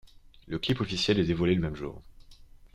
[0.47, 2.01] Le clip officiel est dévoilé le même jour.